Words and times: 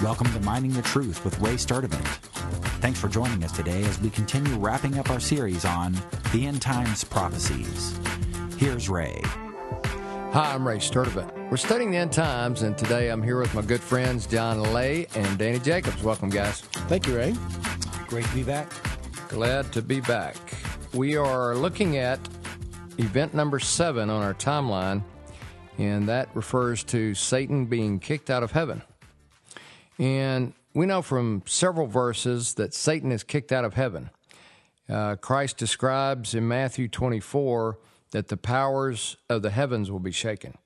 Welcome 0.00 0.32
to 0.32 0.38
Mining 0.40 0.72
the 0.72 0.82
Truth 0.82 1.24
with 1.24 1.40
Ray 1.40 1.54
Sturdivant. 1.54 2.06
Thanks 2.80 3.00
for 3.00 3.08
joining 3.08 3.42
us 3.42 3.50
today 3.50 3.82
as 3.82 4.00
we 4.00 4.10
continue 4.10 4.56
wrapping 4.56 4.96
up 4.96 5.10
our 5.10 5.18
series 5.18 5.64
on 5.64 5.96
the 6.32 6.46
end 6.46 6.62
times 6.62 7.02
prophecies. 7.02 7.98
Here's 8.56 8.88
Ray. 8.88 9.20
Hi, 9.24 10.54
I'm 10.54 10.66
Ray 10.66 10.76
Sturdivant. 10.76 11.50
We're 11.50 11.56
studying 11.56 11.90
the 11.90 11.96
end 11.96 12.12
times, 12.12 12.62
and 12.62 12.78
today 12.78 13.08
I'm 13.08 13.24
here 13.24 13.40
with 13.40 13.52
my 13.54 13.62
good 13.62 13.80
friends 13.80 14.24
John 14.28 14.62
Lay 14.72 15.08
and 15.16 15.36
Danny 15.36 15.58
Jacobs. 15.58 16.00
Welcome, 16.04 16.28
guys. 16.30 16.60
Thank 16.60 17.08
you, 17.08 17.16
Ray. 17.16 17.34
Great 18.06 18.24
to 18.26 18.34
be 18.36 18.44
back. 18.44 18.70
Glad 19.26 19.72
to 19.72 19.82
be 19.82 20.00
back. 20.00 20.36
We 20.94 21.16
are 21.16 21.56
looking 21.56 21.96
at 21.96 22.20
event 22.98 23.34
number 23.34 23.58
seven 23.58 24.10
on 24.10 24.22
our 24.22 24.34
timeline, 24.34 25.02
and 25.76 26.08
that 26.08 26.28
refers 26.34 26.84
to 26.84 27.16
Satan 27.16 27.66
being 27.66 27.98
kicked 27.98 28.30
out 28.30 28.44
of 28.44 28.52
heaven. 28.52 28.80
And 29.98 30.52
we 30.74 30.86
know 30.86 31.02
from 31.02 31.42
several 31.46 31.86
verses 31.86 32.54
that 32.54 32.74
Satan 32.74 33.10
is 33.10 33.24
kicked 33.24 33.52
out 33.52 33.64
of 33.64 33.74
heaven. 33.74 34.10
Uh, 34.88 35.16
Christ 35.16 35.56
describes 35.56 36.34
in 36.34 36.46
Matthew 36.46 36.88
24 36.88 37.78
that 38.12 38.28
the 38.28 38.36
powers 38.36 39.16
of 39.28 39.42
the 39.42 39.50
heavens 39.50 39.90
will 39.90 39.98
be 39.98 40.12
shaken. 40.12 40.56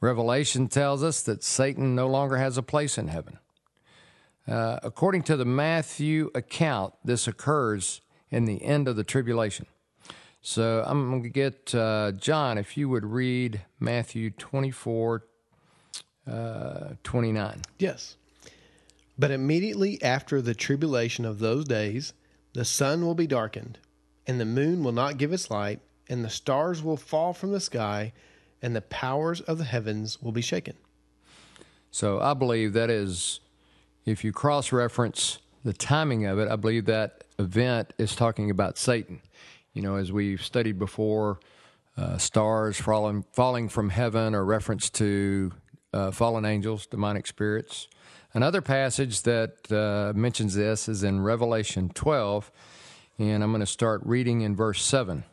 Revelation 0.00 0.68
tells 0.68 1.02
us 1.02 1.22
that 1.22 1.42
Satan 1.42 1.94
no 1.94 2.06
longer 2.06 2.36
has 2.36 2.56
a 2.56 2.62
place 2.62 2.98
in 2.98 3.08
heaven. 3.08 3.38
Uh, 4.46 4.78
according 4.82 5.22
to 5.24 5.36
the 5.36 5.44
Matthew 5.44 6.30
account, 6.34 6.94
this 7.04 7.26
occurs 7.26 8.00
in 8.30 8.44
the 8.44 8.62
end 8.62 8.86
of 8.86 8.96
the 8.96 9.04
tribulation. 9.04 9.66
So 10.40 10.84
I'm 10.86 11.10
going 11.10 11.22
to 11.24 11.28
get 11.28 11.74
uh, 11.74 12.12
John, 12.12 12.58
if 12.58 12.76
you 12.76 12.88
would 12.88 13.04
read 13.04 13.62
Matthew 13.80 14.30
24, 14.30 15.24
uh, 16.30 16.88
29. 17.02 17.62
Yes. 17.78 18.17
But 19.18 19.30
immediately 19.32 20.00
after 20.02 20.40
the 20.40 20.54
tribulation 20.54 21.24
of 21.24 21.40
those 21.40 21.64
days, 21.64 22.12
the 22.52 22.64
sun 22.64 23.04
will 23.04 23.14
be 23.14 23.26
darkened, 23.26 23.78
and 24.26 24.40
the 24.40 24.44
moon 24.44 24.84
will 24.84 24.92
not 24.92 25.18
give 25.18 25.32
its 25.32 25.50
light, 25.50 25.80
and 26.08 26.24
the 26.24 26.30
stars 26.30 26.82
will 26.82 26.96
fall 26.96 27.32
from 27.32 27.52
the 27.52 27.60
sky, 27.60 28.12
and 28.62 28.76
the 28.76 28.82
powers 28.82 29.40
of 29.42 29.58
the 29.58 29.64
heavens 29.64 30.22
will 30.22 30.32
be 30.32 30.42
shaken. 30.42 30.74
So 31.90 32.20
I 32.20 32.34
believe 32.34 32.74
that 32.74 32.90
is, 32.90 33.40
if 34.04 34.22
you 34.22 34.32
cross 34.32 34.72
reference 34.72 35.38
the 35.64 35.72
timing 35.72 36.26
of 36.26 36.38
it, 36.38 36.48
I 36.48 36.56
believe 36.56 36.84
that 36.86 37.24
event 37.38 37.92
is 37.98 38.14
talking 38.14 38.50
about 38.50 38.78
Satan. 38.78 39.20
You 39.72 39.82
know, 39.82 39.96
as 39.96 40.12
we've 40.12 40.42
studied 40.42 40.78
before, 40.78 41.40
uh, 41.96 42.18
stars 42.18 42.76
falling, 42.80 43.24
falling 43.32 43.68
from 43.68 43.90
heaven 43.90 44.34
are 44.34 44.44
reference 44.44 44.90
to 44.90 45.52
uh, 45.92 46.10
fallen 46.12 46.44
angels, 46.44 46.86
demonic 46.86 47.26
spirits. 47.26 47.88
Another 48.38 48.62
passage 48.62 49.22
that 49.22 49.72
uh, 49.72 50.16
mentions 50.16 50.54
this 50.54 50.88
is 50.88 51.02
in 51.02 51.22
Revelation 51.22 51.90
12, 51.92 52.52
and 53.18 53.42
I'm 53.42 53.50
going 53.50 53.58
to 53.58 53.66
start 53.66 54.00
reading 54.04 54.42
in 54.42 54.54
verse 54.54 54.80
7. 54.84 55.24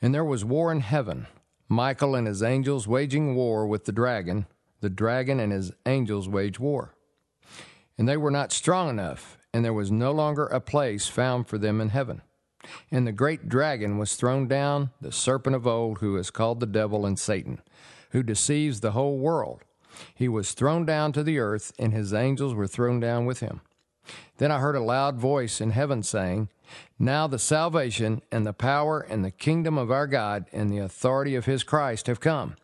And 0.00 0.14
there 0.14 0.24
was 0.24 0.42
war 0.42 0.72
in 0.72 0.80
heaven, 0.80 1.26
Michael 1.68 2.14
and 2.14 2.26
his 2.26 2.42
angels 2.42 2.88
waging 2.88 3.34
war 3.34 3.66
with 3.66 3.84
the 3.84 3.92
dragon. 3.92 4.46
The 4.80 4.88
dragon 4.88 5.38
and 5.38 5.52
his 5.52 5.72
angels 5.84 6.30
wage 6.30 6.58
war. 6.58 6.94
And 7.98 8.08
they 8.08 8.16
were 8.16 8.30
not 8.30 8.52
strong 8.52 8.88
enough, 8.88 9.36
and 9.52 9.62
there 9.62 9.74
was 9.74 9.90
no 9.90 10.12
longer 10.12 10.46
a 10.46 10.62
place 10.62 11.08
found 11.08 11.46
for 11.46 11.58
them 11.58 11.78
in 11.78 11.90
heaven. 11.90 12.22
And 12.90 13.06
the 13.06 13.12
great 13.12 13.50
dragon 13.50 13.98
was 13.98 14.16
thrown 14.16 14.48
down, 14.48 14.92
the 15.02 15.12
serpent 15.12 15.56
of 15.56 15.66
old, 15.66 15.98
who 15.98 16.16
is 16.16 16.30
called 16.30 16.60
the 16.60 16.66
devil 16.66 17.04
and 17.04 17.18
Satan, 17.18 17.60
who 18.12 18.22
deceives 18.22 18.80
the 18.80 18.92
whole 18.92 19.18
world. 19.18 19.64
He 20.14 20.28
was 20.28 20.52
thrown 20.52 20.84
down 20.84 21.12
to 21.12 21.22
the 21.22 21.38
earth, 21.38 21.72
and 21.78 21.92
his 21.92 22.12
angels 22.12 22.54
were 22.54 22.66
thrown 22.66 23.00
down 23.00 23.26
with 23.26 23.40
him. 23.40 23.60
Then 24.38 24.50
I 24.50 24.58
heard 24.58 24.76
a 24.76 24.80
loud 24.80 25.18
voice 25.18 25.60
in 25.60 25.70
heaven 25.70 26.02
saying, 26.02 26.48
Now 26.98 27.26
the 27.26 27.38
salvation 27.38 28.22
and 28.30 28.46
the 28.46 28.52
power 28.52 29.00
and 29.00 29.24
the 29.24 29.30
kingdom 29.30 29.78
of 29.78 29.90
our 29.90 30.06
God 30.06 30.46
and 30.52 30.70
the 30.70 30.78
authority 30.78 31.34
of 31.34 31.46
his 31.46 31.62
Christ 31.62 32.06
have 32.06 32.20
come. 32.20 32.56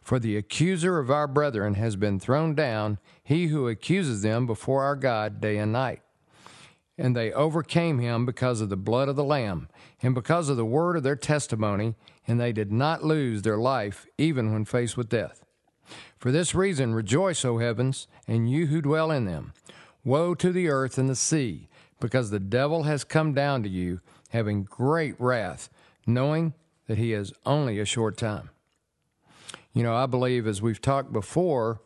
For 0.00 0.18
the 0.18 0.36
accuser 0.36 0.98
of 0.98 1.10
our 1.10 1.28
brethren 1.28 1.74
has 1.74 1.96
been 1.96 2.18
thrown 2.18 2.54
down, 2.54 2.98
he 3.22 3.48
who 3.48 3.68
accuses 3.68 4.22
them 4.22 4.46
before 4.46 4.82
our 4.82 4.96
God 4.96 5.40
day 5.40 5.58
and 5.58 5.72
night. 5.72 6.00
And 6.96 7.14
they 7.14 7.30
overcame 7.32 7.98
him 7.98 8.24
because 8.24 8.60
of 8.60 8.70
the 8.70 8.76
blood 8.76 9.08
of 9.08 9.16
the 9.16 9.24
Lamb, 9.24 9.68
and 10.02 10.14
because 10.14 10.48
of 10.48 10.56
the 10.56 10.64
word 10.64 10.96
of 10.96 11.02
their 11.02 11.14
testimony, 11.14 11.94
and 12.26 12.40
they 12.40 12.52
did 12.52 12.72
not 12.72 13.04
lose 13.04 13.42
their 13.42 13.58
life 13.58 14.06
even 14.16 14.52
when 14.52 14.64
faced 14.64 14.96
with 14.96 15.10
death. 15.10 15.44
For 16.18 16.32
this 16.32 16.54
reason, 16.54 16.94
rejoice, 16.94 17.44
O 17.44 17.58
heavens, 17.58 18.08
and 18.26 18.50
you 18.50 18.66
who 18.66 18.82
dwell 18.82 19.10
in 19.10 19.24
them. 19.24 19.52
Woe 20.04 20.34
to 20.34 20.52
the 20.52 20.68
earth 20.68 20.98
and 20.98 21.08
the 21.08 21.16
sea, 21.16 21.68
because 22.00 22.30
the 22.30 22.40
devil 22.40 22.84
has 22.84 23.04
come 23.04 23.34
down 23.34 23.62
to 23.62 23.68
you, 23.68 24.00
having 24.30 24.64
great 24.64 25.14
wrath, 25.18 25.68
knowing 26.06 26.54
that 26.86 26.98
he 26.98 27.10
has 27.10 27.32
only 27.46 27.78
a 27.78 27.84
short 27.84 28.16
time. 28.16 28.50
You 29.72 29.82
know, 29.82 29.94
I 29.94 30.06
believe, 30.06 30.46
as 30.46 30.62
we've 30.62 30.80
talked 30.80 31.12
before, 31.12 31.80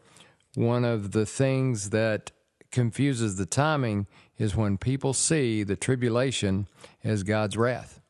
one 0.54 0.84
of 0.84 1.12
the 1.12 1.26
things 1.26 1.90
that 1.90 2.30
confuses 2.70 3.36
the 3.36 3.46
timing 3.46 4.06
is 4.38 4.56
when 4.56 4.78
people 4.78 5.12
see 5.12 5.62
the 5.62 5.76
tribulation 5.76 6.66
as 7.04 7.22
God's 7.22 7.56
wrath. 7.56 8.00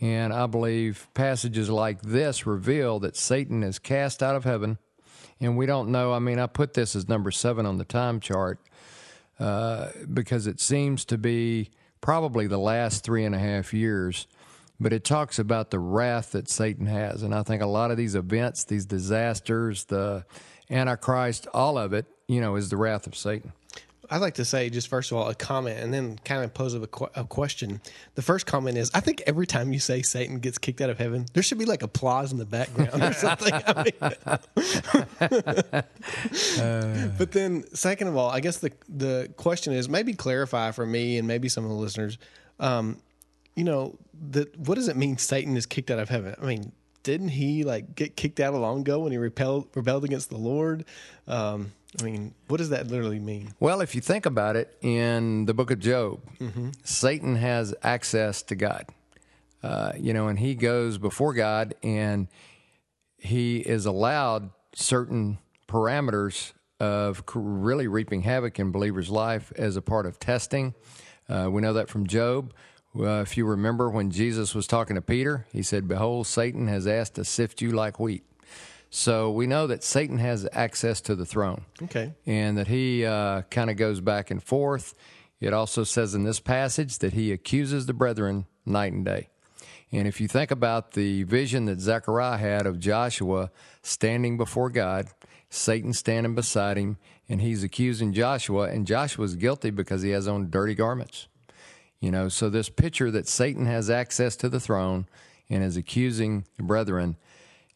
And 0.00 0.32
I 0.32 0.46
believe 0.46 1.08
passages 1.14 1.70
like 1.70 2.02
this 2.02 2.46
reveal 2.46 2.98
that 3.00 3.16
Satan 3.16 3.62
is 3.62 3.78
cast 3.78 4.22
out 4.22 4.36
of 4.36 4.44
heaven 4.44 4.78
and 5.40 5.56
we 5.56 5.66
don't 5.66 5.90
know. 5.90 6.12
I 6.12 6.18
mean, 6.18 6.38
I 6.38 6.46
put 6.46 6.74
this 6.74 6.94
as 6.96 7.08
number 7.08 7.30
seven 7.30 7.66
on 7.66 7.78
the 7.78 7.84
time 7.84 8.20
chart 8.20 8.58
uh, 9.38 9.88
because 10.12 10.46
it 10.46 10.60
seems 10.60 11.04
to 11.06 11.18
be 11.18 11.70
probably 12.00 12.46
the 12.46 12.58
last 12.58 13.04
three 13.04 13.24
and 13.24 13.34
a 13.34 13.38
half 13.38 13.72
years. 13.72 14.26
But 14.80 14.92
it 14.92 15.04
talks 15.04 15.38
about 15.38 15.70
the 15.70 15.78
wrath 15.78 16.32
that 16.32 16.48
Satan 16.48 16.86
has. 16.86 17.22
And 17.22 17.34
I 17.34 17.42
think 17.42 17.62
a 17.62 17.66
lot 17.66 17.90
of 17.90 17.96
these 17.96 18.14
events, 18.14 18.64
these 18.64 18.84
disasters, 18.84 19.84
the 19.84 20.24
Antichrist, 20.68 21.46
all 21.54 21.78
of 21.78 21.92
it, 21.92 22.06
you 22.26 22.40
know, 22.40 22.56
is 22.56 22.70
the 22.70 22.76
wrath 22.76 23.06
of 23.06 23.14
Satan. 23.14 23.52
I'd 24.10 24.20
like 24.20 24.34
to 24.34 24.44
say, 24.44 24.70
just 24.70 24.88
first 24.88 25.10
of 25.10 25.18
all, 25.18 25.28
a 25.28 25.34
comment 25.34 25.78
and 25.80 25.92
then 25.92 26.18
kind 26.24 26.44
of 26.44 26.52
pose 26.54 26.74
a, 26.74 26.86
qu- 26.86 27.08
a, 27.14 27.24
question. 27.24 27.80
The 28.14 28.22
first 28.22 28.46
comment 28.46 28.76
is 28.76 28.90
I 28.94 29.00
think 29.00 29.22
every 29.26 29.46
time 29.46 29.72
you 29.72 29.78
say 29.78 30.02
Satan 30.02 30.38
gets 30.38 30.58
kicked 30.58 30.80
out 30.80 30.90
of 30.90 30.98
heaven, 30.98 31.26
there 31.32 31.42
should 31.42 31.58
be 31.58 31.64
like 31.64 31.82
applause 31.82 32.32
in 32.32 32.38
the 32.38 32.46
background 32.46 33.02
or 33.02 33.12
something. 33.12 33.52
uh. 36.60 37.08
but 37.18 37.32
then, 37.32 37.64
second 37.74 38.08
of 38.08 38.16
all, 38.16 38.30
I 38.30 38.40
guess 38.40 38.58
the, 38.58 38.72
the 38.88 39.32
question 39.36 39.72
is 39.72 39.88
maybe 39.88 40.12
clarify 40.12 40.70
for 40.70 40.86
me 40.86 41.18
and 41.18 41.26
maybe 41.26 41.48
some 41.48 41.64
of 41.64 41.70
the 41.70 41.76
listeners, 41.76 42.18
um, 42.60 43.00
you 43.54 43.64
know, 43.64 43.98
that 44.30 44.56
what 44.58 44.76
does 44.76 44.88
it 44.88 44.96
mean 44.96 45.18
Satan 45.18 45.56
is 45.56 45.66
kicked 45.66 45.90
out 45.90 45.98
of 45.98 46.08
heaven? 46.08 46.34
I 46.40 46.44
mean, 46.44 46.72
didn't 47.02 47.28
he 47.28 47.64
like 47.64 47.94
get 47.94 48.16
kicked 48.16 48.40
out 48.40 48.54
a 48.54 48.58
long 48.58 48.80
ago 48.80 49.00
when 49.00 49.12
he 49.12 49.18
rebelled, 49.18 49.68
rebelled 49.74 50.04
against 50.04 50.30
the 50.30 50.38
Lord? 50.38 50.84
Um, 51.28 51.72
I 52.00 52.04
mean, 52.04 52.34
what 52.48 52.56
does 52.56 52.70
that 52.70 52.88
literally 52.88 53.20
mean? 53.20 53.54
Well, 53.60 53.80
if 53.80 53.94
you 53.94 54.00
think 54.00 54.26
about 54.26 54.56
it, 54.56 54.76
in 54.82 55.44
the 55.44 55.54
book 55.54 55.70
of 55.70 55.78
Job, 55.78 56.20
mm-hmm. 56.38 56.70
Satan 56.82 57.36
has 57.36 57.74
access 57.82 58.42
to 58.42 58.54
God. 58.54 58.86
Uh, 59.62 59.92
you 59.98 60.12
know, 60.12 60.28
and 60.28 60.38
he 60.38 60.54
goes 60.54 60.98
before 60.98 61.32
God 61.32 61.74
and 61.82 62.28
he 63.16 63.58
is 63.58 63.86
allowed 63.86 64.50
certain 64.74 65.38
parameters 65.68 66.52
of 66.80 67.22
really 67.34 67.86
reaping 67.86 68.22
havoc 68.22 68.58
in 68.58 68.72
believers' 68.72 69.08
life 69.08 69.52
as 69.56 69.76
a 69.76 69.82
part 69.82 70.04
of 70.04 70.18
testing. 70.18 70.74
Uh, 71.28 71.48
we 71.50 71.62
know 71.62 71.72
that 71.72 71.88
from 71.88 72.06
Job. 72.06 72.52
Uh, 72.98 73.22
if 73.22 73.36
you 73.36 73.46
remember 73.46 73.88
when 73.88 74.10
Jesus 74.10 74.54
was 74.54 74.66
talking 74.66 74.96
to 74.96 75.02
Peter, 75.02 75.46
he 75.50 75.62
said, 75.62 75.88
Behold, 75.88 76.26
Satan 76.26 76.68
has 76.68 76.86
asked 76.86 77.14
to 77.14 77.24
sift 77.24 77.62
you 77.62 77.70
like 77.70 77.98
wheat. 77.98 78.24
So 78.96 79.28
we 79.28 79.48
know 79.48 79.66
that 79.66 79.82
Satan 79.82 80.18
has 80.18 80.48
access 80.52 81.00
to 81.00 81.16
the 81.16 81.26
throne. 81.26 81.64
Okay. 81.82 82.12
And 82.26 82.56
that 82.56 82.68
he 82.68 83.04
uh, 83.04 83.42
kind 83.50 83.68
of 83.68 83.76
goes 83.76 84.00
back 84.00 84.30
and 84.30 84.40
forth. 84.40 84.94
It 85.40 85.52
also 85.52 85.82
says 85.82 86.14
in 86.14 86.22
this 86.22 86.38
passage 86.38 86.98
that 87.00 87.12
he 87.12 87.32
accuses 87.32 87.86
the 87.86 87.92
brethren 87.92 88.46
night 88.64 88.92
and 88.92 89.04
day. 89.04 89.30
And 89.90 90.06
if 90.06 90.20
you 90.20 90.28
think 90.28 90.52
about 90.52 90.92
the 90.92 91.24
vision 91.24 91.64
that 91.64 91.80
Zechariah 91.80 92.38
had 92.38 92.66
of 92.66 92.78
Joshua 92.78 93.50
standing 93.82 94.36
before 94.36 94.70
God, 94.70 95.08
Satan 95.50 95.92
standing 95.92 96.36
beside 96.36 96.76
him, 96.76 96.96
and 97.28 97.40
he's 97.40 97.64
accusing 97.64 98.12
Joshua, 98.12 98.68
and 98.68 98.86
Joshua's 98.86 99.34
guilty 99.34 99.70
because 99.70 100.02
he 100.02 100.10
has 100.10 100.28
on 100.28 100.50
dirty 100.50 100.76
garments. 100.76 101.26
You 101.98 102.12
know, 102.12 102.28
so 102.28 102.48
this 102.48 102.68
picture 102.68 103.10
that 103.10 103.26
Satan 103.26 103.66
has 103.66 103.90
access 103.90 104.36
to 104.36 104.48
the 104.48 104.60
throne 104.60 105.08
and 105.50 105.64
is 105.64 105.76
accusing 105.76 106.44
the 106.56 106.62
brethren 106.62 107.16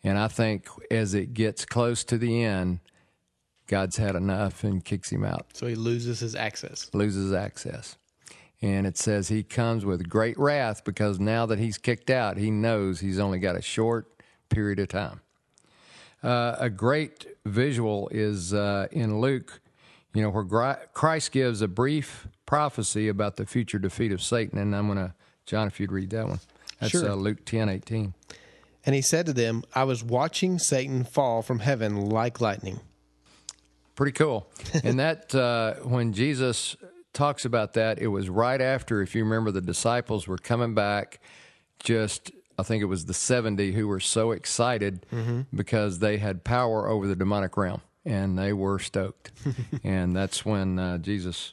and 0.09 0.19
I 0.19 0.29
think 0.29 0.67
as 0.91 1.15
it 1.15 1.35
gets 1.35 1.65
close 1.65 2.05
to 2.05 2.17
the 2.19 2.43
end, 2.43 2.81
God's 3.67 3.97
had 3.97 4.15
enough 4.17 4.65
and 4.65 4.83
kicks 4.85 5.11
him 5.13 5.25
out. 5.25 5.47
So 5.53 5.67
he 5.67 5.75
loses 5.75 6.21
his 6.21 6.35
access. 6.35 6.91
Loses 6.95 7.33
access. 7.33 7.97
And 8.63 8.87
it 8.87 8.97
says 8.97 9.29
he 9.29 9.43
comes 9.43 9.85
with 9.85 10.09
great 10.09 10.39
wrath 10.39 10.83
because 10.85 11.21
now 11.21 11.47
that 11.47 11.59
he's 11.59 11.79
kicked 11.79 12.11
out, 12.11 12.39
he 12.39 12.51
knows 12.51 13.01
he's 13.01 13.19
only 13.19 13.39
got 13.39 13.57
a 13.57 13.63
short 13.63 14.07
period 14.49 14.79
of 14.79 14.89
time. 14.89 15.21
Uh, 16.23 16.57
a 16.59 16.71
great 16.71 17.27
visual 17.45 18.09
is 18.11 18.53
uh, 18.53 18.89
in 18.91 19.21
Luke. 19.21 19.61
you 20.15 20.23
know, 20.23 20.31
where 20.31 20.89
Christ 20.95 21.31
gives 21.33 21.61
a 21.63 21.69
brief 21.69 22.27
prophecy 22.47 23.07
about 23.09 23.37
the 23.37 23.47
future 23.47 23.79
defeat 23.79 24.11
of 24.11 24.21
Satan. 24.23 24.59
And 24.59 24.75
I'm 24.75 24.87
going 24.87 24.99
to, 24.99 25.15
John, 25.47 25.69
if 25.69 25.79
you'd 25.79 25.93
read 25.93 26.11
that 26.11 26.27
one. 26.27 26.41
That's 26.81 26.91
Sure. 26.93 27.11
uh, 27.11 27.15
Luke 27.15 27.45
10 27.45 27.69
18. 27.69 28.15
And 28.89 28.95
he 28.95 29.03
said 29.03 29.27
to 29.27 29.35
them, 29.35 29.65
I 29.75 29.85
was 29.85 30.03
watching 30.03 30.59
Satan 30.59 31.05
fall 31.05 31.43
from 31.43 31.59
heaven 31.59 32.07
like 32.07 32.41
lightning. 32.41 32.81
Pretty 33.95 34.13
cool. 34.13 34.51
and 34.83 34.99
that, 34.99 35.35
uh, 35.35 35.75
when 35.83 36.15
Jesus 36.15 36.75
talks 37.13 37.45
about 37.45 37.75
that, 37.75 37.99
it 37.99 38.07
was 38.07 38.31
right 38.31 38.63
after, 38.63 39.03
if 39.03 39.15
you 39.15 39.25
remember, 39.25 39.51
the 39.51 39.61
disciples 39.61 40.27
were 40.27 40.39
coming 40.39 40.73
back, 40.75 41.21
just, 41.79 42.31
I 42.59 42.63
think 42.63 42.81
it 42.81 42.87
was 42.87 43.05
the 43.05 43.13
70 43.13 43.73
who 43.73 43.87
were 43.87 44.01
so 44.01 44.31
excited 44.31 45.05
because 45.55 45.99
they 45.99 46.17
had 46.17 46.43
power 46.43 46.89
over 46.89 47.07
the 47.07 47.15
demonic 47.15 47.59
realm 47.59 47.83
and 48.07 48.39
they 48.39 48.55
were 48.55 48.79
stoked. 48.79 49.33
and 49.85 50.17
that's 50.17 50.47
when 50.47 50.79
uh, 50.79 50.97
Jesus 50.97 51.53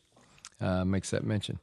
uh, 0.62 0.86
makes 0.86 1.10
that 1.10 1.26
mention. 1.26 1.60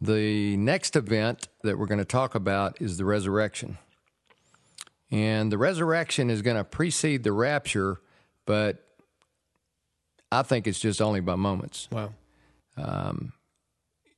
The 0.00 0.56
next 0.56 0.96
event 0.96 1.46
that 1.62 1.78
we're 1.78 1.86
going 1.86 1.98
to 1.98 2.04
talk 2.04 2.34
about 2.34 2.82
is 2.82 2.96
the 2.96 3.04
resurrection. 3.04 3.78
And 5.10 5.50
the 5.50 5.58
resurrection 5.58 6.30
is 6.30 6.40
going 6.42 6.56
to 6.56 6.64
precede 6.64 7.24
the 7.24 7.32
rapture, 7.32 8.00
but 8.46 8.86
I 10.30 10.42
think 10.42 10.66
it's 10.66 10.78
just 10.78 11.02
only 11.02 11.20
by 11.20 11.34
moments. 11.34 11.88
Wow. 11.90 12.12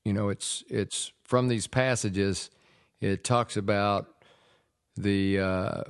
You 0.04 0.12
know, 0.12 0.28
it's 0.30 0.64
it's 0.68 1.12
from 1.24 1.48
these 1.48 1.66
passages. 1.66 2.50
It 3.00 3.24
talks 3.24 3.56
about 3.56 4.08
the 4.96 5.38
uh, 5.40 5.82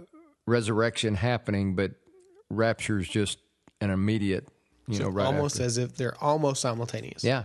resurrection 0.46 1.14
happening, 1.14 1.74
but 1.74 1.92
rapture 2.50 2.98
is 2.98 3.08
just 3.08 3.38
an 3.80 3.90
immediate. 3.90 4.48
You 4.88 4.98
know, 4.98 5.08
right 5.08 5.26
almost 5.26 5.56
after. 5.56 5.64
as 5.64 5.78
if 5.78 5.96
they're 5.96 6.22
almost 6.22 6.60
simultaneous. 6.60 7.24
yeah, 7.24 7.44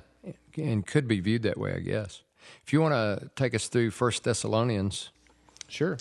and 0.58 0.86
could 0.86 1.08
be 1.08 1.20
viewed 1.22 1.44
that 1.44 1.58
way, 1.58 1.74
I 1.74 1.80
guess. 1.80 2.24
If 2.66 2.74
you 2.74 2.82
want 2.82 2.94
to 2.94 3.30
take 3.36 3.54
us 3.56 3.68
through 3.68 3.92
First 3.92 4.24
Thessalonians, 4.24 5.12
Sure. 5.70 5.98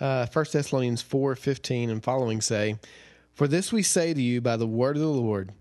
Uh, 0.00 0.26
1 0.32 0.44
Thessalonians 0.52 1.02
4 1.02 1.36
15 1.36 1.90
and 1.90 2.02
following 2.02 2.40
say, 2.40 2.78
For 3.34 3.46
this 3.46 3.72
we 3.72 3.82
say 3.82 4.14
to 4.14 4.22
you 4.22 4.40
by 4.40 4.56
the 4.56 4.66
word 4.66 4.96
of 4.96 5.02
the 5.02 5.08
Lord, 5.08 5.52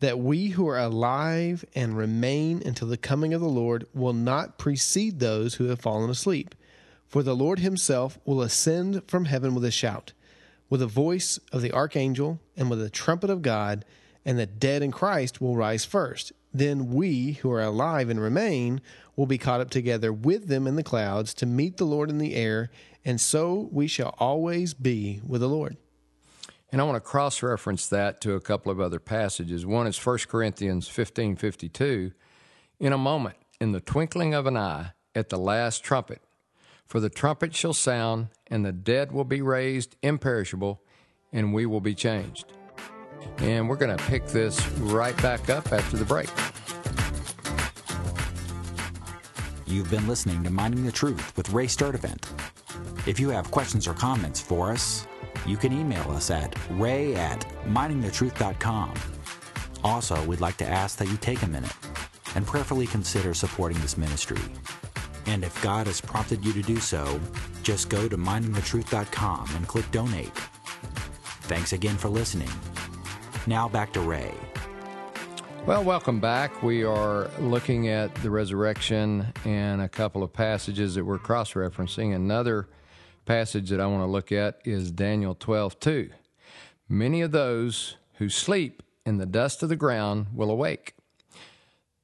that 0.00 0.18
we 0.18 0.48
who 0.48 0.66
are 0.66 0.78
alive 0.78 1.64
and 1.74 1.96
remain 1.96 2.60
until 2.66 2.88
the 2.88 2.96
coming 2.96 3.32
of 3.32 3.40
the 3.40 3.48
Lord 3.48 3.86
will 3.94 4.12
not 4.12 4.58
precede 4.58 5.20
those 5.20 5.54
who 5.54 5.66
have 5.66 5.80
fallen 5.80 6.10
asleep. 6.10 6.54
For 7.06 7.22
the 7.22 7.36
Lord 7.36 7.60
himself 7.60 8.18
will 8.24 8.42
ascend 8.42 9.02
from 9.06 9.26
heaven 9.26 9.54
with 9.54 9.64
a 9.64 9.70
shout, 9.70 10.12
with 10.68 10.80
the 10.80 10.86
voice 10.86 11.38
of 11.52 11.62
the 11.62 11.70
archangel, 11.72 12.40
and 12.56 12.68
with 12.68 12.80
the 12.80 12.90
trumpet 12.90 13.30
of 13.30 13.42
God, 13.42 13.84
and 14.24 14.38
the 14.38 14.46
dead 14.46 14.82
in 14.82 14.90
Christ 14.90 15.40
will 15.40 15.54
rise 15.54 15.84
first. 15.84 16.32
Then 16.54 16.92
we 16.92 17.32
who 17.34 17.50
are 17.50 17.62
alive 17.62 18.10
and 18.10 18.20
remain 18.20 18.80
will 19.16 19.26
be 19.26 19.38
caught 19.38 19.60
up 19.60 19.70
together 19.70 20.12
with 20.12 20.48
them 20.48 20.66
in 20.66 20.76
the 20.76 20.82
clouds 20.82 21.32
to 21.34 21.46
meet 21.46 21.76
the 21.78 21.84
Lord 21.84 22.10
in 22.10 22.18
the 22.18 22.34
air, 22.34 22.70
and 23.04 23.20
so 23.20 23.68
we 23.72 23.86
shall 23.86 24.14
always 24.18 24.74
be 24.74 25.20
with 25.26 25.40
the 25.40 25.48
Lord. 25.48 25.76
and 26.70 26.80
I 26.80 26.84
want 26.84 26.96
to 26.96 27.00
cross 27.00 27.42
reference 27.42 27.86
that 27.88 28.20
to 28.22 28.32
a 28.34 28.40
couple 28.40 28.72
of 28.72 28.80
other 28.80 28.98
passages. 28.98 29.66
One 29.66 29.86
is 29.86 29.98
1 30.06 30.18
Corinthians 30.28 30.88
fifteen 30.88 31.36
fifty 31.36 31.68
two. 31.68 32.12
In 32.80 32.92
a 32.92 32.98
moment, 32.98 33.36
in 33.60 33.72
the 33.72 33.80
twinkling 33.80 34.32
of 34.34 34.46
an 34.46 34.56
eye, 34.56 34.92
at 35.14 35.28
the 35.28 35.38
last 35.38 35.84
trumpet, 35.84 36.22
for 36.86 36.98
the 37.00 37.10
trumpet 37.10 37.54
shall 37.54 37.74
sound, 37.74 38.28
and 38.46 38.64
the 38.64 38.72
dead 38.72 39.12
will 39.12 39.24
be 39.24 39.42
raised 39.42 39.96
imperishable, 40.02 40.80
and 41.32 41.52
we 41.52 41.66
will 41.66 41.80
be 41.80 41.94
changed. 41.94 42.46
And 43.38 43.68
we're 43.68 43.76
going 43.76 43.96
to 43.96 44.04
pick 44.04 44.26
this 44.26 44.66
right 44.78 45.20
back 45.22 45.50
up 45.50 45.72
after 45.72 45.96
the 45.96 46.04
break. 46.04 46.28
You've 49.66 49.90
been 49.90 50.06
listening 50.06 50.44
to 50.44 50.50
Mining 50.50 50.84
the 50.84 50.92
Truth 50.92 51.36
with 51.36 51.50
Ray 51.50 51.66
Sturdivant. 51.66 52.22
If 53.06 53.18
you 53.18 53.30
have 53.30 53.50
questions 53.50 53.88
or 53.88 53.94
comments 53.94 54.40
for 54.40 54.70
us, 54.70 55.06
you 55.46 55.56
can 55.56 55.72
email 55.72 56.10
us 56.10 56.30
at 56.30 56.54
ray 56.72 57.14
at 57.14 57.40
miningthetruth.com. 57.66 58.94
Also, 59.82 60.24
we'd 60.26 60.40
like 60.40 60.56
to 60.58 60.68
ask 60.68 60.98
that 60.98 61.08
you 61.08 61.16
take 61.16 61.42
a 61.42 61.48
minute 61.48 61.72
and 62.34 62.46
prayerfully 62.46 62.86
consider 62.86 63.34
supporting 63.34 63.80
this 63.80 63.96
ministry. 63.96 64.40
And 65.26 65.44
if 65.44 65.60
God 65.62 65.86
has 65.86 66.00
prompted 66.00 66.44
you 66.44 66.52
to 66.52 66.62
do 66.62 66.76
so, 66.76 67.20
just 67.62 67.88
go 67.88 68.08
to 68.08 68.16
miningthetruth.com 68.16 69.50
and 69.56 69.66
click 69.66 69.90
donate. 69.90 70.32
Thanks 71.42 71.72
again 71.72 71.96
for 71.96 72.08
listening. 72.08 72.50
Now 73.46 73.68
back 73.68 73.92
to 73.94 74.00
Ray. 74.00 74.32
Well, 75.66 75.82
welcome 75.82 76.20
back. 76.20 76.62
We 76.62 76.84
are 76.84 77.28
looking 77.40 77.88
at 77.88 78.14
the 78.16 78.30
resurrection 78.30 79.32
and 79.44 79.82
a 79.82 79.88
couple 79.88 80.22
of 80.22 80.32
passages 80.32 80.94
that 80.94 81.04
we're 81.04 81.18
cross 81.18 81.54
referencing. 81.54 82.14
Another 82.14 82.68
passage 83.24 83.70
that 83.70 83.80
I 83.80 83.86
want 83.86 84.02
to 84.02 84.06
look 84.06 84.30
at 84.30 84.60
is 84.64 84.92
Daniel 84.92 85.34
12 85.34 85.80
2. 85.80 86.10
Many 86.88 87.20
of 87.20 87.32
those 87.32 87.96
who 88.14 88.28
sleep 88.28 88.82
in 89.04 89.18
the 89.18 89.26
dust 89.26 89.62
of 89.64 89.68
the 89.68 89.76
ground 89.76 90.26
will 90.32 90.50
awake, 90.50 90.94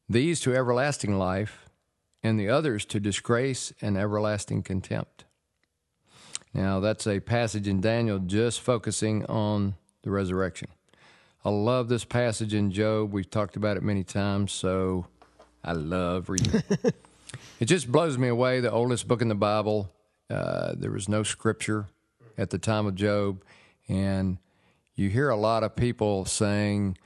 these 0.08 0.40
to 0.40 0.56
everlasting 0.56 1.18
life, 1.18 1.68
and 2.20 2.38
the 2.38 2.48
others 2.48 2.84
to 2.86 2.98
disgrace 2.98 3.72
and 3.80 3.96
everlasting 3.96 4.64
contempt. 4.64 5.24
Now, 6.52 6.80
that's 6.80 7.06
a 7.06 7.20
passage 7.20 7.68
in 7.68 7.80
Daniel 7.80 8.18
just 8.18 8.60
focusing 8.60 9.24
on 9.26 9.76
the 10.02 10.10
resurrection. 10.10 10.68
I 11.48 11.50
love 11.50 11.88
this 11.88 12.04
passage 12.04 12.52
in 12.52 12.70
Job. 12.70 13.10
We've 13.10 13.30
talked 13.30 13.56
about 13.56 13.78
it 13.78 13.82
many 13.82 14.04
times, 14.04 14.52
so 14.52 15.06
I 15.64 15.72
love 15.72 16.28
reading 16.28 16.62
it. 16.68 16.94
it 17.58 17.64
just 17.64 17.90
blows 17.90 18.18
me 18.18 18.28
away. 18.28 18.60
The 18.60 18.70
oldest 18.70 19.08
book 19.08 19.22
in 19.22 19.28
the 19.28 19.34
Bible. 19.34 19.90
Uh, 20.28 20.74
there 20.76 20.90
was 20.90 21.08
no 21.08 21.22
scripture 21.22 21.86
at 22.36 22.50
the 22.50 22.58
time 22.58 22.84
of 22.84 22.96
Job, 22.96 23.42
and 23.88 24.36
you 24.94 25.08
hear 25.08 25.30
a 25.30 25.36
lot 25.36 25.62
of 25.62 25.74
people 25.74 26.26
saying, 26.26 26.98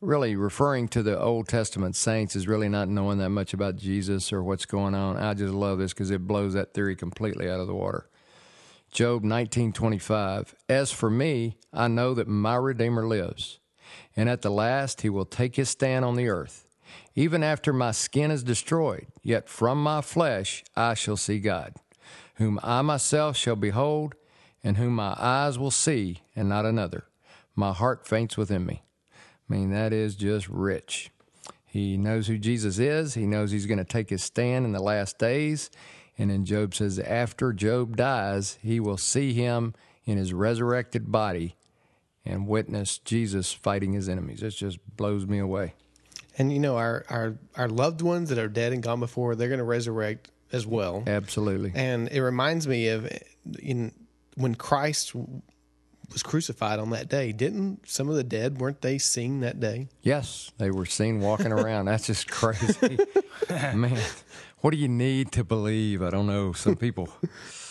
really 0.00 0.36
referring 0.36 0.86
to 0.90 1.02
the 1.02 1.20
Old 1.20 1.48
Testament 1.48 1.96
saints 1.96 2.36
as 2.36 2.46
really 2.46 2.68
not 2.68 2.88
knowing 2.88 3.18
that 3.18 3.30
much 3.30 3.52
about 3.52 3.74
Jesus 3.74 4.32
or 4.32 4.44
what's 4.44 4.64
going 4.64 4.94
on. 4.94 5.16
I 5.16 5.34
just 5.34 5.52
love 5.52 5.80
this 5.80 5.92
because 5.92 6.12
it 6.12 6.24
blows 6.24 6.54
that 6.54 6.72
theory 6.72 6.94
completely 6.94 7.50
out 7.50 7.58
of 7.58 7.66
the 7.66 7.74
water. 7.74 8.08
Job 8.92 9.24
19:25 9.24 10.54
As 10.68 10.92
for 10.92 11.10
me 11.10 11.56
I 11.72 11.88
know 11.88 12.14
that 12.14 12.28
my 12.28 12.54
redeemer 12.54 13.04
lives 13.04 13.58
and 14.16 14.28
at 14.28 14.42
the 14.42 14.50
last 14.50 15.02
he 15.02 15.08
will 15.08 15.24
take 15.24 15.56
his 15.56 15.68
stand 15.68 16.04
on 16.04 16.16
the 16.16 16.28
earth 16.28 16.66
even 17.14 17.42
after 17.42 17.72
my 17.72 17.90
skin 17.90 18.30
is 18.30 18.42
destroyed 18.42 19.06
yet 19.22 19.48
from 19.48 19.82
my 19.82 20.00
flesh 20.00 20.64
I 20.76 20.94
shall 20.94 21.16
see 21.16 21.38
God 21.38 21.74
whom 22.34 22.58
I 22.62 22.82
myself 22.82 23.36
shall 23.36 23.56
behold 23.56 24.14
and 24.62 24.76
whom 24.76 24.94
my 24.94 25.14
eyes 25.18 25.58
will 25.58 25.70
see 25.70 26.22
and 26.34 26.48
not 26.48 26.64
another 26.64 27.04
my 27.54 27.72
heart 27.72 28.06
faints 28.06 28.36
within 28.36 28.64
me 28.64 28.82
I 29.48 29.52
mean 29.52 29.70
that 29.70 29.92
is 29.92 30.16
just 30.16 30.48
rich 30.48 31.10
he 31.68 31.98
knows 31.98 32.26
who 32.26 32.38
Jesus 32.38 32.78
is. 32.78 33.14
He 33.14 33.26
knows 33.26 33.50
he's 33.50 33.66
going 33.66 33.78
to 33.78 33.84
take 33.84 34.08
his 34.08 34.24
stand 34.24 34.64
in 34.64 34.72
the 34.72 34.82
last 34.82 35.18
days. 35.18 35.70
And 36.16 36.30
then 36.30 36.44
Job 36.44 36.74
says, 36.74 36.98
after 36.98 37.52
Job 37.52 37.96
dies, 37.96 38.58
he 38.62 38.80
will 38.80 38.96
see 38.96 39.34
him 39.34 39.74
in 40.04 40.16
his 40.16 40.32
resurrected 40.32 41.12
body 41.12 41.56
and 42.28 42.46
witness 42.46 42.98
Jesus 42.98 43.52
fighting 43.52 43.92
his 43.92 44.08
enemies. 44.08 44.42
It 44.42 44.50
just 44.50 44.78
blows 44.96 45.26
me 45.26 45.38
away. 45.38 45.74
And 46.36 46.52
you 46.52 46.60
know, 46.60 46.76
our, 46.76 47.04
our, 47.08 47.34
our 47.56 47.68
loved 47.68 48.02
ones 48.02 48.28
that 48.28 48.38
are 48.38 48.48
dead 48.48 48.72
and 48.72 48.82
gone 48.82 49.00
before, 49.00 49.34
they're 49.34 49.48
going 49.48 49.58
to 49.58 49.64
resurrect 49.64 50.30
as 50.52 50.66
well. 50.66 51.02
Absolutely. 51.06 51.72
And 51.74 52.08
it 52.08 52.20
reminds 52.20 52.68
me 52.68 52.88
of 52.88 53.10
in 53.60 53.92
when 54.36 54.54
Christ 54.54 55.14
was 56.12 56.22
crucified 56.22 56.78
on 56.78 56.90
that 56.90 57.08
day. 57.08 57.32
Didn't 57.32 57.88
some 57.88 58.08
of 58.08 58.14
the 58.14 58.24
dead 58.24 58.58
weren't 58.58 58.80
they 58.80 58.98
seen 58.98 59.40
that 59.40 59.60
day? 59.60 59.88
Yes, 60.02 60.52
they 60.58 60.70
were 60.70 60.86
seen 60.86 61.20
walking 61.20 61.52
around. 61.52 61.86
That's 61.86 62.06
just 62.06 62.28
crazy. 62.30 62.98
Man, 63.50 64.00
what 64.60 64.70
do 64.70 64.76
you 64.76 64.88
need 64.88 65.32
to 65.32 65.44
believe? 65.44 66.02
I 66.02 66.10
don't 66.10 66.26
know. 66.26 66.52
Some 66.52 66.76
people 66.76 67.10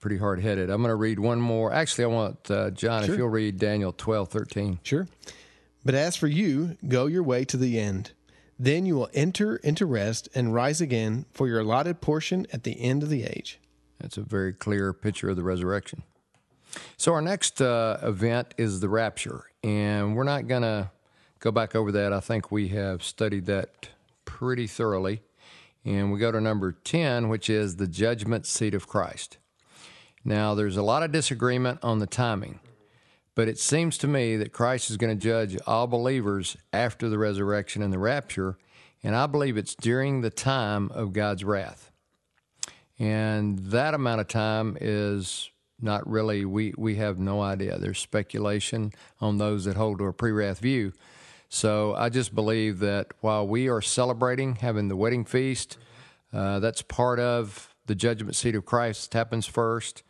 pretty 0.00 0.18
hard 0.18 0.40
headed. 0.40 0.70
I'm 0.70 0.82
going 0.82 0.90
to 0.90 0.96
read 0.96 1.18
one 1.18 1.40
more. 1.40 1.72
Actually, 1.72 2.04
I 2.04 2.08
want 2.08 2.50
uh, 2.50 2.70
John, 2.70 3.04
if 3.04 3.16
you'll 3.16 3.28
read 3.28 3.58
Daniel 3.58 3.92
12, 3.92 4.28
13. 4.28 4.80
Sure. 4.82 5.06
But 5.84 5.94
as 5.94 6.16
for 6.16 6.26
you, 6.26 6.76
go 6.88 7.06
your 7.06 7.22
way 7.22 7.44
to 7.44 7.56
the 7.56 7.78
end. 7.78 8.12
Then 8.58 8.86
you 8.86 8.96
will 8.96 9.10
enter 9.12 9.56
into 9.56 9.86
rest 9.86 10.28
and 10.34 10.54
rise 10.54 10.80
again 10.80 11.26
for 11.32 11.46
your 11.46 11.60
allotted 11.60 12.00
portion 12.00 12.46
at 12.52 12.64
the 12.64 12.80
end 12.80 13.02
of 13.02 13.10
the 13.10 13.24
age. 13.24 13.60
That's 14.00 14.16
a 14.16 14.22
very 14.22 14.52
clear 14.52 14.92
picture 14.92 15.30
of 15.30 15.36
the 15.36 15.42
resurrection. 15.42 16.02
So, 16.96 17.14
our 17.14 17.22
next 17.22 17.62
uh, 17.62 17.98
event 18.02 18.52
is 18.58 18.80
the 18.80 18.88
rapture, 18.88 19.44
and 19.62 20.14
we're 20.14 20.24
not 20.24 20.46
going 20.46 20.62
to 20.62 20.90
go 21.40 21.50
back 21.50 21.74
over 21.74 21.92
that. 21.92 22.12
I 22.12 22.20
think 22.20 22.50
we 22.50 22.68
have 22.68 23.02
studied 23.02 23.46
that 23.46 23.88
pretty 24.24 24.66
thoroughly. 24.66 25.22
And 25.84 26.12
we 26.12 26.18
go 26.18 26.32
to 26.32 26.40
number 26.40 26.72
10, 26.72 27.28
which 27.28 27.48
is 27.48 27.76
the 27.76 27.86
judgment 27.86 28.44
seat 28.44 28.74
of 28.74 28.88
Christ. 28.88 29.38
Now, 30.26 30.56
there's 30.56 30.76
a 30.76 30.82
lot 30.82 31.04
of 31.04 31.12
disagreement 31.12 31.78
on 31.84 32.00
the 32.00 32.06
timing, 32.06 32.58
But 33.36 33.46
it 33.46 33.60
seems 33.60 33.96
to 33.98 34.08
me 34.08 34.36
that 34.38 34.52
Christ 34.52 34.90
is 34.90 34.96
going 34.96 35.16
to 35.16 35.22
judge 35.22 35.56
all 35.68 35.86
believers 35.86 36.56
after 36.72 37.08
the 37.08 37.16
resurrection 37.16 37.80
and 37.80 37.92
the 37.92 38.00
rapture, 38.00 38.58
and 39.04 39.14
I 39.14 39.28
believe 39.28 39.56
it's 39.56 39.76
during 39.76 40.22
the 40.22 40.30
time 40.30 40.90
of 40.90 41.12
God's 41.12 41.44
wrath. 41.44 41.92
And 42.98 43.60
that 43.70 43.94
amount 43.94 44.20
of 44.20 44.26
time 44.26 44.76
is 44.80 45.48
not 45.80 46.10
really, 46.10 46.44
we, 46.44 46.74
we 46.76 46.96
have 46.96 47.20
no 47.20 47.40
idea. 47.40 47.78
There's 47.78 48.00
speculation 48.00 48.92
on 49.20 49.38
those 49.38 49.66
that 49.66 49.76
hold 49.76 49.98
to 49.98 50.06
a 50.06 50.12
pre 50.12 50.32
wrath 50.32 50.58
view. 50.58 50.92
So 51.50 51.94
I 51.94 52.08
just 52.08 52.34
believe 52.34 52.80
that 52.80 53.12
while 53.20 53.46
we 53.46 53.68
are 53.68 53.80
celebrating 53.80 54.56
having 54.56 54.88
the 54.88 54.96
wedding 54.96 55.24
feast, 55.24 55.78
uh, 56.32 56.58
that's 56.58 56.82
part 56.82 57.20
of 57.20 57.72
the 57.86 57.94
judgment 57.94 58.34
seat 58.34 58.56
of 58.56 58.64
Christ 58.64 59.14
happens 59.14 59.46
first. 59.46 60.02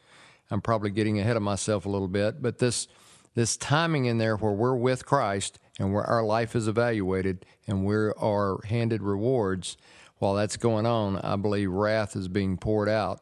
I'm 0.50 0.60
probably 0.60 0.90
getting 0.90 1.18
ahead 1.18 1.36
of 1.36 1.42
myself 1.42 1.86
a 1.86 1.88
little 1.88 2.08
bit, 2.08 2.40
but 2.42 2.58
this 2.58 2.88
this 3.34 3.56
timing 3.58 4.06
in 4.06 4.16
there 4.16 4.36
where 4.36 4.52
we're 4.52 4.74
with 4.74 5.04
Christ 5.04 5.58
and 5.78 5.92
where 5.92 6.04
our 6.04 6.24
life 6.24 6.56
is 6.56 6.68
evaluated 6.68 7.44
and 7.66 7.84
we 7.84 7.94
are 7.94 8.58
handed 8.64 9.02
rewards, 9.02 9.76
while 10.18 10.34
that's 10.34 10.56
going 10.56 10.86
on, 10.86 11.18
I 11.18 11.36
believe 11.36 11.70
wrath 11.70 12.16
is 12.16 12.28
being 12.28 12.56
poured 12.56 12.88
out 12.88 13.20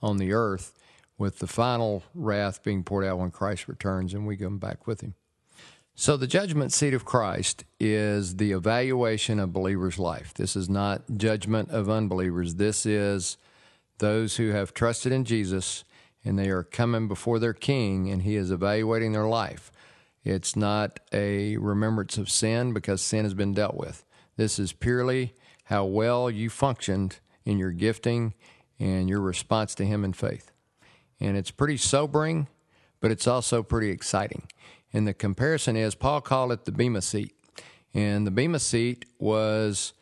on 0.00 0.18
the 0.18 0.32
earth, 0.32 0.72
with 1.18 1.40
the 1.40 1.48
final 1.48 2.04
wrath 2.14 2.62
being 2.62 2.84
poured 2.84 3.04
out 3.04 3.18
when 3.18 3.32
Christ 3.32 3.66
returns 3.66 4.14
and 4.14 4.26
we 4.26 4.36
come 4.36 4.58
back 4.58 4.86
with 4.86 5.00
him. 5.00 5.14
So, 5.98 6.18
the 6.18 6.26
judgment 6.26 6.72
seat 6.72 6.92
of 6.92 7.06
Christ 7.06 7.64
is 7.80 8.36
the 8.36 8.52
evaluation 8.52 9.40
of 9.40 9.54
believers' 9.54 9.98
life. 9.98 10.34
This 10.34 10.54
is 10.54 10.68
not 10.68 11.02
judgment 11.16 11.70
of 11.70 11.88
unbelievers. 11.88 12.56
This 12.56 12.84
is 12.84 13.38
those 13.98 14.36
who 14.36 14.50
have 14.50 14.74
trusted 14.74 15.10
in 15.10 15.24
Jesus 15.24 15.84
and 16.26 16.36
they 16.36 16.48
are 16.50 16.64
coming 16.64 17.06
before 17.06 17.38
their 17.38 17.54
king 17.54 18.10
and 18.10 18.22
he 18.22 18.34
is 18.34 18.50
evaluating 18.50 19.12
their 19.12 19.28
life. 19.28 19.70
It's 20.24 20.56
not 20.56 20.98
a 21.12 21.56
remembrance 21.56 22.18
of 22.18 22.28
sin 22.28 22.72
because 22.72 23.00
sin 23.00 23.24
has 23.24 23.32
been 23.32 23.54
dealt 23.54 23.76
with. 23.76 24.04
This 24.36 24.58
is 24.58 24.72
purely 24.72 25.34
how 25.64 25.84
well 25.84 26.28
you 26.28 26.50
functioned 26.50 27.20
in 27.44 27.58
your 27.58 27.70
gifting 27.70 28.34
and 28.80 29.08
your 29.08 29.20
response 29.20 29.74
to 29.76 29.86
him 29.86 30.04
in 30.04 30.12
faith. 30.12 30.50
And 31.20 31.36
it's 31.36 31.52
pretty 31.52 31.76
sobering, 31.76 32.48
but 33.00 33.12
it's 33.12 33.28
also 33.28 33.62
pretty 33.62 33.90
exciting. 33.90 34.48
And 34.92 35.06
the 35.06 35.14
comparison 35.14 35.76
is 35.76 35.94
Paul 35.94 36.20
called 36.20 36.50
it 36.50 36.64
the 36.64 36.72
Bema 36.72 37.02
seat. 37.02 37.34
And 37.94 38.26
the 38.26 38.32
Bema 38.32 38.58
seat 38.58 39.04
was 39.20 39.92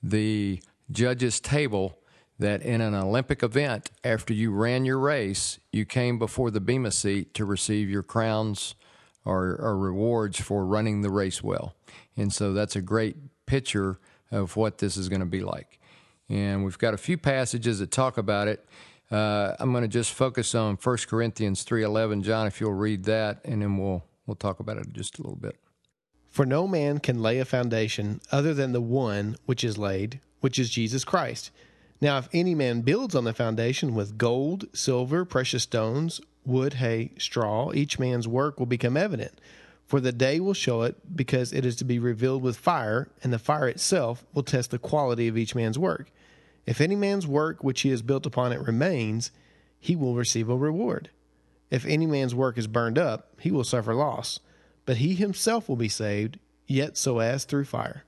the 0.00 0.62
judge's 0.92 1.40
table 1.40 1.98
that 2.38 2.62
in 2.62 2.80
an 2.80 2.94
Olympic 2.94 3.42
event, 3.42 3.90
after 4.02 4.32
you 4.32 4.50
ran 4.50 4.84
your 4.84 4.98
race, 4.98 5.58
you 5.70 5.84
came 5.84 6.18
before 6.18 6.50
the 6.50 6.60
Bema 6.60 6.90
seat 6.90 7.34
to 7.34 7.44
receive 7.44 7.88
your 7.88 8.02
crowns 8.02 8.74
or, 9.24 9.56
or 9.60 9.76
rewards 9.76 10.40
for 10.40 10.64
running 10.64 11.02
the 11.02 11.10
race 11.10 11.42
well. 11.42 11.74
And 12.16 12.32
so 12.32 12.52
that's 12.52 12.76
a 12.76 12.82
great 12.82 13.16
picture 13.46 13.98
of 14.30 14.56
what 14.56 14.78
this 14.78 14.96
is 14.96 15.08
going 15.08 15.20
to 15.20 15.26
be 15.26 15.40
like. 15.40 15.78
And 16.28 16.64
we've 16.64 16.78
got 16.78 16.94
a 16.94 16.98
few 16.98 17.18
passages 17.18 17.78
that 17.78 17.90
talk 17.90 18.16
about 18.16 18.48
it. 18.48 18.66
Uh, 19.10 19.54
I'm 19.60 19.72
going 19.72 19.82
to 19.82 19.88
just 19.88 20.14
focus 20.14 20.54
on 20.54 20.76
1 20.76 20.96
Corinthians 21.06 21.64
3:11. 21.64 22.22
John, 22.22 22.46
if 22.46 22.60
you'll 22.60 22.72
read 22.72 23.04
that, 23.04 23.40
and 23.44 23.60
then 23.60 23.76
we'll 23.76 24.02
we'll 24.26 24.36
talk 24.36 24.58
about 24.58 24.78
it 24.78 24.92
just 24.92 25.18
a 25.18 25.22
little 25.22 25.36
bit. 25.36 25.56
For 26.30 26.46
no 26.46 26.66
man 26.66 26.98
can 26.98 27.20
lay 27.20 27.38
a 27.38 27.44
foundation 27.44 28.22
other 28.30 28.54
than 28.54 28.72
the 28.72 28.80
one 28.80 29.36
which 29.44 29.62
is 29.62 29.76
laid, 29.76 30.20
which 30.40 30.58
is 30.58 30.70
Jesus 30.70 31.04
Christ. 31.04 31.50
Now, 32.02 32.18
if 32.18 32.28
any 32.32 32.56
man 32.56 32.80
builds 32.80 33.14
on 33.14 33.22
the 33.22 33.32
foundation 33.32 33.94
with 33.94 34.18
gold, 34.18 34.66
silver, 34.76 35.24
precious 35.24 35.62
stones, 35.62 36.20
wood, 36.44 36.74
hay, 36.74 37.12
straw, 37.16 37.72
each 37.72 38.00
man's 38.00 38.26
work 38.26 38.58
will 38.58 38.66
become 38.66 38.96
evident. 38.96 39.40
For 39.86 40.00
the 40.00 40.10
day 40.10 40.40
will 40.40 40.52
show 40.52 40.82
it, 40.82 40.96
because 41.14 41.52
it 41.52 41.64
is 41.64 41.76
to 41.76 41.84
be 41.84 42.00
revealed 42.00 42.42
with 42.42 42.56
fire, 42.56 43.08
and 43.22 43.32
the 43.32 43.38
fire 43.38 43.68
itself 43.68 44.24
will 44.34 44.42
test 44.42 44.72
the 44.72 44.80
quality 44.80 45.28
of 45.28 45.38
each 45.38 45.54
man's 45.54 45.78
work. 45.78 46.10
If 46.66 46.80
any 46.80 46.96
man's 46.96 47.24
work 47.24 47.62
which 47.62 47.82
he 47.82 47.90
has 47.90 48.02
built 48.02 48.26
upon 48.26 48.50
it 48.50 48.66
remains, 48.66 49.30
he 49.78 49.94
will 49.94 50.16
receive 50.16 50.48
a 50.48 50.56
reward. 50.56 51.08
If 51.70 51.86
any 51.86 52.06
man's 52.06 52.34
work 52.34 52.58
is 52.58 52.66
burned 52.66 52.98
up, 52.98 53.28
he 53.38 53.52
will 53.52 53.62
suffer 53.62 53.94
loss, 53.94 54.40
but 54.86 54.96
he 54.96 55.14
himself 55.14 55.68
will 55.68 55.76
be 55.76 55.88
saved, 55.88 56.40
yet 56.66 56.96
so 56.96 57.20
as 57.20 57.44
through 57.44 57.66
fire. 57.66 58.02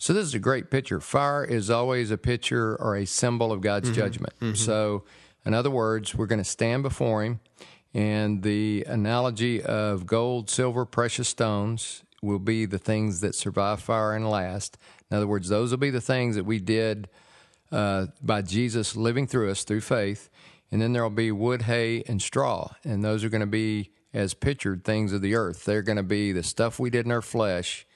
So 0.00 0.14
this 0.14 0.24
is 0.24 0.34
a 0.34 0.38
great 0.38 0.70
picture. 0.70 0.98
Fire 0.98 1.44
is 1.44 1.68
always 1.68 2.10
a 2.10 2.16
picture 2.16 2.74
or 2.80 2.96
a 2.96 3.04
symbol 3.04 3.52
of 3.52 3.60
God's 3.60 3.90
mm-hmm. 3.90 4.00
judgment. 4.00 4.32
Mm-hmm. 4.40 4.54
So, 4.54 5.04
in 5.44 5.52
other 5.52 5.70
words, 5.70 6.14
we're 6.14 6.26
going 6.26 6.42
to 6.42 6.44
stand 6.44 6.82
before 6.82 7.22
Him, 7.22 7.40
and 7.92 8.42
the 8.42 8.86
analogy 8.88 9.62
of 9.62 10.06
gold, 10.06 10.48
silver, 10.48 10.86
precious 10.86 11.28
stones 11.28 12.02
will 12.22 12.38
be 12.38 12.64
the 12.64 12.78
things 12.78 13.20
that 13.20 13.34
survive 13.34 13.82
fire 13.82 14.14
and 14.14 14.28
last. 14.28 14.78
In 15.10 15.18
other 15.18 15.26
words, 15.26 15.50
those 15.50 15.70
will 15.70 15.78
be 15.78 15.90
the 15.90 16.00
things 16.00 16.34
that 16.34 16.44
we 16.44 16.60
did 16.60 17.10
uh, 17.70 18.06
by 18.22 18.40
Jesus 18.40 18.96
living 18.96 19.26
through 19.26 19.50
us 19.50 19.64
through 19.64 19.82
faith. 19.82 20.30
And 20.72 20.80
then 20.80 20.94
there 20.94 21.02
will 21.02 21.10
be 21.10 21.30
wood, 21.30 21.62
hay, 21.62 22.04
and 22.06 22.22
straw. 22.22 22.72
And 22.84 23.04
those 23.04 23.22
are 23.22 23.28
going 23.28 23.40
to 23.42 23.46
be, 23.46 23.90
as 24.14 24.32
pictured, 24.32 24.82
things 24.82 25.12
of 25.12 25.20
the 25.20 25.34
earth. 25.34 25.66
They're 25.66 25.82
going 25.82 25.96
to 25.96 26.02
be 26.02 26.32
the 26.32 26.42
stuff 26.42 26.78
we 26.78 26.88
did 26.88 27.04
in 27.04 27.12
our 27.12 27.22
flesh 27.22 27.86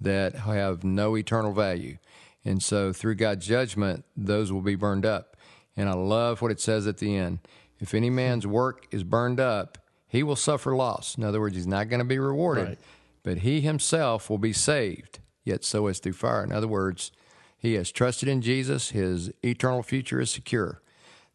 that 0.00 0.34
have 0.34 0.84
no 0.84 1.16
eternal 1.16 1.52
value. 1.52 1.98
And 2.44 2.62
so 2.62 2.92
through 2.92 3.16
God's 3.16 3.46
judgment, 3.46 4.04
those 4.16 4.52
will 4.52 4.62
be 4.62 4.74
burned 4.74 5.04
up. 5.04 5.36
And 5.76 5.88
I 5.88 5.94
love 5.94 6.42
what 6.42 6.50
it 6.50 6.60
says 6.60 6.86
at 6.86 6.98
the 6.98 7.16
end. 7.16 7.40
If 7.78 7.94
any 7.94 8.10
man's 8.10 8.46
work 8.46 8.86
is 8.90 9.04
burned 9.04 9.40
up, 9.40 9.78
he 10.08 10.22
will 10.22 10.36
suffer 10.36 10.74
loss. 10.74 11.16
In 11.16 11.24
other 11.24 11.40
words, 11.40 11.56
he's 11.56 11.66
not 11.66 11.88
going 11.88 12.00
to 12.00 12.04
be 12.04 12.18
rewarded, 12.18 12.68
right. 12.68 12.78
but 13.22 13.38
he 13.38 13.60
himself 13.60 14.28
will 14.28 14.38
be 14.38 14.52
saved, 14.52 15.20
yet 15.44 15.64
so 15.64 15.86
as 15.86 15.98
through 15.98 16.14
fire. 16.14 16.42
In 16.42 16.52
other 16.52 16.68
words, 16.68 17.12
he 17.56 17.74
has 17.74 17.92
trusted 17.92 18.28
in 18.28 18.40
Jesus, 18.40 18.90
his 18.90 19.30
eternal 19.44 19.82
future 19.82 20.20
is 20.20 20.30
secure. 20.30 20.82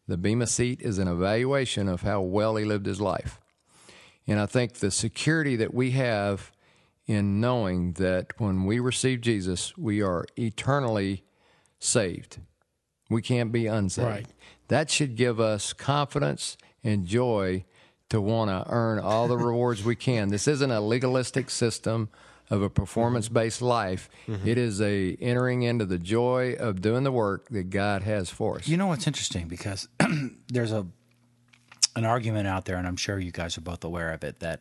The 0.08 0.16
Bema 0.16 0.46
seat 0.46 0.82
is 0.82 0.98
an 0.98 1.08
evaluation 1.08 1.88
of 1.88 2.02
how 2.02 2.20
well 2.20 2.56
he 2.56 2.64
lived 2.64 2.86
his 2.86 3.00
life. 3.00 3.40
And 4.26 4.38
I 4.38 4.46
think 4.46 4.74
the 4.74 4.90
security 4.90 5.56
that 5.56 5.72
we 5.72 5.92
have 5.92 6.52
in 7.06 7.40
knowing 7.40 7.92
that 7.94 8.32
when 8.38 8.64
we 8.64 8.80
receive 8.80 9.20
Jesus, 9.20 9.76
we 9.76 10.02
are 10.02 10.24
eternally 10.36 11.24
saved. 11.78 12.38
We 13.08 13.22
can't 13.22 13.52
be 13.52 13.66
unsaved. 13.66 14.08
Right. 14.08 14.26
That 14.68 14.90
should 14.90 15.14
give 15.16 15.38
us 15.38 15.72
confidence 15.72 16.56
and 16.82 17.06
joy 17.06 17.64
to 18.08 18.20
want 18.20 18.50
to 18.50 18.64
earn 18.68 18.98
all 18.98 19.28
the 19.28 19.36
rewards 19.38 19.84
we 19.84 19.96
can. 19.96 20.28
This 20.28 20.48
isn't 20.48 20.70
a 20.70 20.80
legalistic 20.80 21.50
system 21.50 22.08
of 22.50 22.62
a 22.62 22.70
performance 22.70 23.28
based 23.28 23.62
life. 23.62 24.08
Mm-hmm. 24.28 24.48
It 24.48 24.58
is 24.58 24.80
a 24.80 25.16
entering 25.20 25.62
into 25.62 25.84
the 25.84 25.98
joy 25.98 26.54
of 26.58 26.80
doing 26.80 27.04
the 27.04 27.12
work 27.12 27.48
that 27.50 27.70
God 27.70 28.02
has 28.02 28.30
for 28.30 28.56
us. 28.56 28.68
You 28.68 28.76
know 28.76 28.86
what's 28.86 29.06
interesting 29.06 29.48
because 29.48 29.88
there's 30.48 30.72
a 30.72 30.86
an 31.96 32.04
argument 32.04 32.46
out 32.46 32.66
there 32.66 32.76
and 32.76 32.86
I'm 32.86 32.96
sure 32.96 33.18
you 33.18 33.32
guys 33.32 33.56
are 33.56 33.62
both 33.62 33.82
aware 33.82 34.12
of 34.12 34.22
it 34.22 34.40
that 34.40 34.60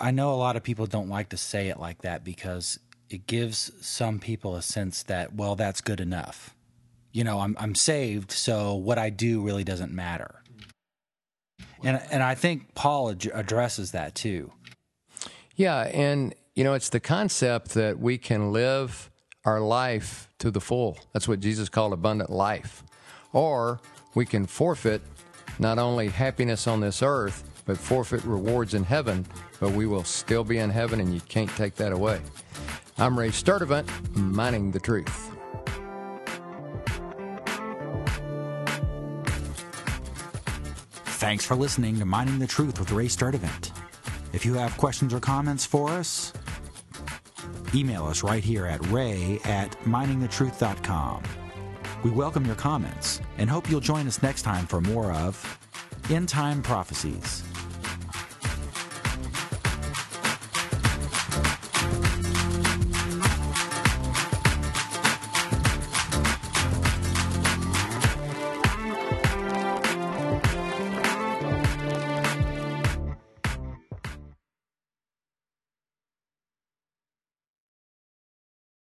I 0.00 0.10
know 0.10 0.32
a 0.32 0.36
lot 0.36 0.56
of 0.56 0.62
people 0.62 0.86
don't 0.86 1.08
like 1.08 1.28
to 1.30 1.36
say 1.36 1.68
it 1.68 1.78
like 1.78 2.02
that 2.02 2.24
because 2.24 2.78
it 3.10 3.26
gives 3.26 3.72
some 3.80 4.18
people 4.18 4.56
a 4.56 4.62
sense 4.62 5.02
that 5.04 5.34
well 5.34 5.56
that's 5.56 5.80
good 5.80 6.00
enough. 6.00 6.54
You 7.12 7.24
know, 7.24 7.40
I'm 7.40 7.56
I'm 7.58 7.74
saved, 7.74 8.32
so 8.32 8.74
what 8.74 8.98
I 8.98 9.10
do 9.10 9.42
really 9.42 9.64
doesn't 9.64 9.92
matter. 9.92 10.42
And 11.82 12.00
and 12.10 12.22
I 12.22 12.34
think 12.34 12.74
Paul 12.74 13.10
ad- 13.10 13.30
addresses 13.34 13.92
that 13.92 14.14
too. 14.14 14.52
Yeah, 15.56 15.82
and 15.92 16.34
you 16.54 16.64
know, 16.64 16.74
it's 16.74 16.88
the 16.88 17.00
concept 17.00 17.74
that 17.74 17.98
we 17.98 18.16
can 18.16 18.52
live 18.52 19.10
our 19.44 19.60
life 19.60 20.28
to 20.38 20.50
the 20.50 20.60
full. 20.60 20.98
That's 21.12 21.28
what 21.28 21.40
Jesus 21.40 21.68
called 21.68 21.92
abundant 21.92 22.30
life. 22.30 22.82
Or 23.32 23.80
we 24.14 24.26
can 24.26 24.46
forfeit 24.46 25.02
not 25.58 25.78
only 25.78 26.08
happiness 26.08 26.66
on 26.66 26.80
this 26.80 27.02
earth, 27.02 27.62
but 27.64 27.76
forfeit 27.78 28.24
rewards 28.24 28.74
in 28.74 28.84
heaven, 28.84 29.26
but 29.60 29.72
we 29.72 29.86
will 29.86 30.04
still 30.04 30.42
be 30.42 30.58
in 30.58 30.70
heaven 30.70 30.98
and 30.98 31.14
you 31.14 31.20
can't 31.20 31.50
take 31.50 31.76
that 31.76 31.92
away. 31.92 32.20
I'm 32.98 33.18
Ray 33.18 33.28
Sturdivant, 33.28 33.88
mining 34.16 34.72
the 34.72 34.80
truth. 34.80 35.30
Thanks 41.20 41.44
for 41.44 41.54
listening 41.54 41.98
to 41.98 42.06
Mining 42.06 42.38
the 42.38 42.46
Truth 42.46 42.80
with 42.80 42.92
Ray 42.92 43.06
Sturdivant. 43.06 43.72
If 44.32 44.46
you 44.46 44.54
have 44.54 44.76
questions 44.78 45.12
or 45.12 45.20
comments 45.20 45.66
for 45.66 45.90
us, 45.90 46.32
email 47.74 48.06
us 48.06 48.22
right 48.22 48.42
here 48.42 48.64
at 48.64 48.84
ray 48.86 49.38
at 49.44 49.72
miningthetruth.com. 49.82 51.22
We 52.02 52.10
welcome 52.10 52.46
your 52.46 52.54
comments 52.54 53.20
and 53.36 53.50
hope 53.50 53.70
you'll 53.70 53.80
join 53.80 54.06
us 54.06 54.22
next 54.22 54.42
time 54.42 54.66
for 54.66 54.80
more 54.80 55.12
of 55.12 55.58
End 56.08 56.28
Time 56.28 56.62
Prophecies. 56.62 57.44